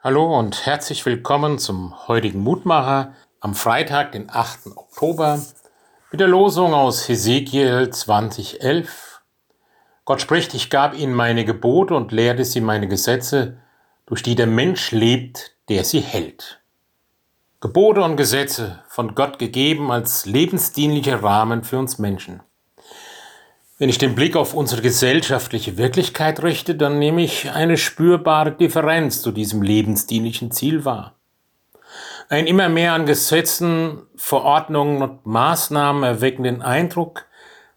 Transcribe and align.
Hallo 0.00 0.38
und 0.38 0.64
herzlich 0.64 1.04
willkommen 1.06 1.58
zum 1.58 2.06
heutigen 2.06 2.38
Mutmacher 2.38 3.14
am 3.40 3.56
Freitag, 3.56 4.12
den 4.12 4.30
8. 4.30 4.68
Oktober, 4.76 5.44
mit 6.12 6.20
der 6.20 6.28
Losung 6.28 6.72
aus 6.72 7.08
Hesekiel 7.08 7.90
2011. 7.90 9.22
Gott 10.04 10.20
spricht, 10.20 10.54
ich 10.54 10.70
gab 10.70 10.96
ihnen 10.96 11.14
meine 11.14 11.44
Gebote 11.44 11.96
und 11.96 12.12
lehrte 12.12 12.44
sie 12.44 12.60
meine 12.60 12.86
Gesetze, 12.86 13.58
durch 14.06 14.22
die 14.22 14.36
der 14.36 14.46
Mensch 14.46 14.92
lebt, 14.92 15.56
der 15.68 15.82
sie 15.82 15.98
hält. 15.98 16.62
Gebote 17.58 18.00
und 18.04 18.16
Gesetze 18.16 18.84
von 18.86 19.16
Gott 19.16 19.40
gegeben 19.40 19.90
als 19.90 20.26
lebensdienlicher 20.26 21.24
Rahmen 21.24 21.64
für 21.64 21.76
uns 21.76 21.98
Menschen. 21.98 22.40
Wenn 23.80 23.88
ich 23.88 23.98
den 23.98 24.16
Blick 24.16 24.34
auf 24.34 24.54
unsere 24.54 24.82
gesellschaftliche 24.82 25.76
Wirklichkeit 25.76 26.42
richte, 26.42 26.74
dann 26.74 26.98
nehme 26.98 27.22
ich 27.22 27.52
eine 27.52 27.76
spürbare 27.76 28.50
Differenz 28.50 29.22
zu 29.22 29.30
diesem 29.30 29.62
lebensdienlichen 29.62 30.50
Ziel 30.50 30.84
wahr. 30.84 31.14
Ein 32.28 32.48
immer 32.48 32.68
mehr 32.68 32.92
an 32.92 33.06
Gesetzen, 33.06 34.02
Verordnungen 34.16 35.00
und 35.00 35.24
Maßnahmen 35.26 36.02
erwecken 36.02 36.42
den 36.42 36.60
Eindruck, 36.60 37.26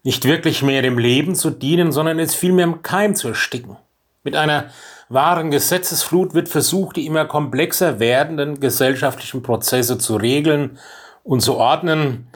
nicht 0.01 0.25
wirklich 0.25 0.63
mehr 0.63 0.81
dem 0.81 0.97
Leben 0.97 1.35
zu 1.35 1.51
dienen, 1.51 1.91
sondern 1.91 2.17
es 2.17 2.33
vielmehr 2.33 2.65
im 2.65 2.81
Keim 2.81 3.13
zu 3.13 3.27
ersticken. 3.27 3.77
Mit 4.23 4.35
einer 4.35 4.71
wahren 5.07 5.51
Gesetzesflut 5.51 6.33
wird 6.33 6.49
versucht, 6.49 6.95
die 6.95 7.05
immer 7.05 7.25
komplexer 7.25 7.99
werdenden 7.99 8.59
gesellschaftlichen 8.59 9.43
Prozesse 9.43 9.99
zu 9.99 10.15
regeln 10.15 10.79
und 11.23 11.41
zu 11.41 11.57
ordnen, 11.57 12.27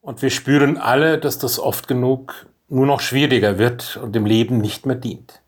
und 0.00 0.20
wir 0.20 0.30
spüren 0.30 0.78
alle, 0.78 1.18
dass 1.18 1.38
das 1.38 1.60
oft 1.60 1.86
genug 1.86 2.46
nur 2.72 2.86
noch 2.86 3.00
schwieriger 3.00 3.58
wird 3.58 3.98
und 4.02 4.14
dem 4.14 4.24
Leben 4.24 4.58
nicht 4.58 4.86
mehr 4.86 4.96
dient. 4.96 5.42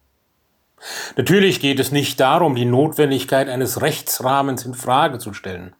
Natürlich 1.17 1.61
geht 1.61 1.81
es 1.81 1.91
nicht 1.91 2.21
darum, 2.21 2.55
die 2.55 2.67
Notwendigkeit 2.67 3.49
eines 3.49 3.81
Rechtsrahmens 3.81 4.67
in 4.67 4.75
Frage 4.75 5.19
zu 5.19 5.33
stellen. 5.33 5.75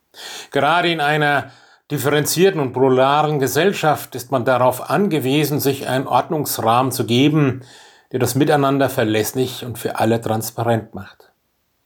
Gerade 0.51 0.91
in 0.91 1.03
einer 1.03 1.51
differenzierten 1.91 2.61
und 2.61 2.73
polaren 2.73 3.39
Gesellschaft 3.39 4.15
ist 4.15 4.33
man 4.33 4.47
darauf 4.47 4.89
angewiesen, 4.89 5.61
sich 5.61 5.87
einen 5.87 6.07
Ordnungsrahmen 6.07 6.93
zu 6.93 7.05
geben, 7.05 7.61
der 8.13 8.21
das 8.21 8.35
Miteinander 8.35 8.89
verlässlich 8.89 9.67
und 9.67 9.79
für 9.79 9.99
alle 9.99 10.23
transparent 10.23 10.95
macht. 10.95 11.31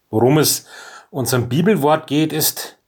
Worum 0.08 0.38
es 0.38 0.66
unserem 1.10 1.48
Bibelwort 1.48 2.06
geht, 2.06 2.32
ist, 2.32 2.78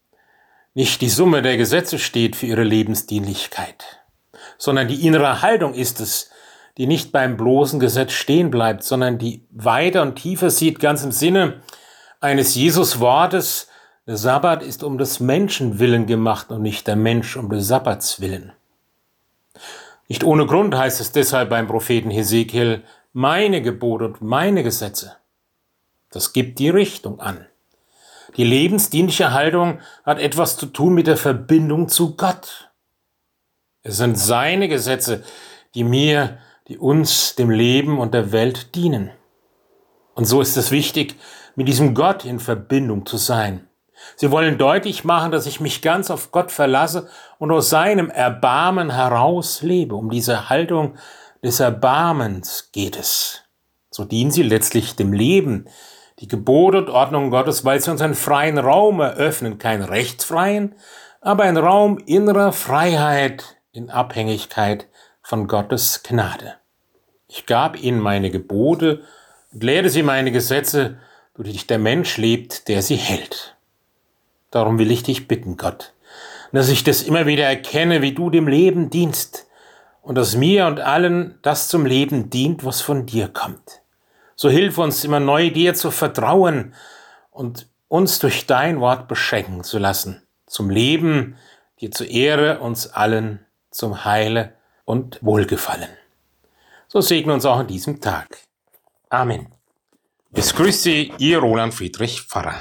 nicht 0.74 1.00
die 1.00 1.08
Summe 1.08 1.42
der 1.42 1.56
Gesetze 1.56 1.98
steht 1.98 2.36
für 2.36 2.46
ihre 2.46 2.62
Lebensdienlichkeit, 2.62 4.02
sondern 4.56 4.86
die 4.86 5.04
innere 5.04 5.42
Haltung 5.42 5.74
ist 5.74 5.98
es, 5.98 6.30
die 6.80 6.86
nicht 6.86 7.12
beim 7.12 7.36
bloßen 7.36 7.78
Gesetz 7.78 8.12
stehen 8.12 8.50
bleibt, 8.50 8.84
sondern 8.84 9.18
die 9.18 9.44
weiter 9.50 10.00
und 10.00 10.14
tiefer 10.14 10.48
sieht, 10.48 10.80
ganz 10.80 11.04
im 11.04 11.12
Sinne 11.12 11.60
eines 12.20 12.54
Jesus-Wortes, 12.54 13.68
der 14.06 14.16
Sabbat 14.16 14.62
ist 14.62 14.82
um 14.82 14.96
des 14.96 15.20
Menschen 15.20 15.78
willen 15.78 16.06
gemacht 16.06 16.50
und 16.50 16.62
nicht 16.62 16.86
der 16.86 16.96
Mensch 16.96 17.36
um 17.36 17.50
des 17.50 17.68
Sabbats 17.68 18.22
willen. 18.22 18.54
Nicht 20.08 20.24
ohne 20.24 20.46
Grund 20.46 20.74
heißt 20.74 21.02
es 21.02 21.12
deshalb 21.12 21.50
beim 21.50 21.66
Propheten 21.68 22.08
Hesekiel, 22.08 22.82
meine 23.12 23.60
Gebote 23.60 24.06
und 24.06 24.22
meine 24.22 24.62
Gesetze. 24.62 25.16
Das 26.10 26.32
gibt 26.32 26.58
die 26.60 26.70
Richtung 26.70 27.20
an. 27.20 27.44
Die 28.38 28.44
lebensdienliche 28.44 29.34
Haltung 29.34 29.80
hat 30.02 30.18
etwas 30.18 30.56
zu 30.56 30.64
tun 30.64 30.94
mit 30.94 31.08
der 31.08 31.18
Verbindung 31.18 31.88
zu 31.88 32.16
Gott. 32.16 32.70
Es 33.82 33.98
sind 33.98 34.16
seine 34.16 34.66
Gesetze, 34.66 35.22
die 35.74 35.84
mir 35.84 36.38
die 36.70 36.78
uns, 36.78 37.34
dem 37.34 37.50
Leben 37.50 37.98
und 37.98 38.14
der 38.14 38.30
Welt 38.30 38.76
dienen. 38.76 39.10
Und 40.14 40.26
so 40.26 40.40
ist 40.40 40.56
es 40.56 40.70
wichtig, 40.70 41.16
mit 41.56 41.66
diesem 41.66 41.94
Gott 41.96 42.24
in 42.24 42.38
Verbindung 42.38 43.06
zu 43.06 43.16
sein. 43.16 43.68
Sie 44.14 44.30
wollen 44.30 44.56
deutlich 44.56 45.02
machen, 45.02 45.32
dass 45.32 45.46
ich 45.46 45.58
mich 45.58 45.82
ganz 45.82 46.12
auf 46.12 46.30
Gott 46.30 46.52
verlasse 46.52 47.08
und 47.38 47.50
aus 47.50 47.70
seinem 47.70 48.08
Erbarmen 48.08 48.90
heraus 48.90 49.62
lebe. 49.62 49.96
Um 49.96 50.10
diese 50.10 50.48
Haltung 50.48 50.94
des 51.42 51.58
Erbarmens 51.58 52.70
geht 52.72 52.96
es. 52.96 53.42
So 53.90 54.04
dienen 54.04 54.30
sie 54.30 54.44
letztlich 54.44 54.94
dem 54.94 55.12
Leben, 55.12 55.66
die 56.20 56.28
Gebote 56.28 56.78
und 56.78 56.88
Ordnung 56.88 57.30
Gottes, 57.30 57.64
weil 57.64 57.80
sie 57.80 57.90
uns 57.90 58.00
einen 58.00 58.14
freien 58.14 58.58
Raum 58.58 59.00
eröffnen, 59.00 59.58
keinen 59.58 59.82
rechtsfreien, 59.82 60.76
aber 61.20 61.42
einen 61.42 61.56
Raum 61.56 61.98
innerer 61.98 62.52
Freiheit 62.52 63.56
in 63.72 63.90
Abhängigkeit 63.90 64.86
von 65.22 65.46
Gottes 65.46 66.02
Gnade. 66.02 66.54
Ich 67.28 67.46
gab 67.46 67.80
ihnen 67.80 68.00
meine 68.00 68.30
Gebote 68.30 69.04
und 69.52 69.62
lehrte 69.62 69.90
sie 69.90 70.02
meine 70.02 70.32
Gesetze, 70.32 70.98
durch 71.34 71.52
die 71.52 71.66
der 71.66 71.78
Mensch 71.78 72.16
lebt, 72.16 72.68
der 72.68 72.82
sie 72.82 72.96
hält. 72.96 73.56
Darum 74.50 74.78
will 74.78 74.90
ich 74.90 75.02
dich 75.02 75.28
bitten, 75.28 75.56
Gott, 75.56 75.92
dass 76.52 76.68
ich 76.68 76.84
das 76.84 77.02
immer 77.02 77.26
wieder 77.26 77.44
erkenne, 77.44 78.02
wie 78.02 78.12
du 78.12 78.30
dem 78.30 78.48
Leben 78.48 78.90
dienst 78.90 79.46
und 80.02 80.16
dass 80.16 80.36
mir 80.36 80.66
und 80.66 80.80
allen 80.80 81.38
das 81.42 81.68
zum 81.68 81.86
Leben 81.86 82.30
dient, 82.30 82.64
was 82.64 82.80
von 82.80 83.06
dir 83.06 83.28
kommt. 83.28 83.82
So 84.34 84.50
hilf 84.50 84.78
uns 84.78 85.04
immer 85.04 85.20
neu 85.20 85.50
dir 85.50 85.74
zu 85.74 85.90
vertrauen 85.90 86.74
und 87.30 87.68
uns 87.88 88.18
durch 88.18 88.46
dein 88.46 88.80
Wort 88.80 89.06
beschenken 89.06 89.62
zu 89.62 89.78
lassen, 89.78 90.22
zum 90.46 90.70
Leben, 90.70 91.36
dir 91.80 91.90
zur 91.90 92.08
Ehre 92.08 92.60
uns 92.60 92.88
allen, 92.88 93.44
zum 93.70 94.04
Heile 94.04 94.54
und 94.84 95.18
Wohlgefallen. 95.22 95.90
So 96.88 97.00
segne 97.00 97.32
uns 97.32 97.44
auch 97.44 97.58
an 97.58 97.68
diesem 97.68 98.00
Tag. 98.00 98.38
Amen. 99.08 99.54
Es 100.32 100.54
grüßt 100.54 100.82
Sie, 100.82 101.12
Ihr 101.18 101.38
Roland 101.38 101.74
Friedrich 101.74 102.22
Pfarrer. 102.22 102.56